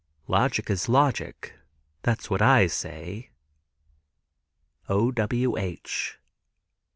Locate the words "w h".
5.13-6.17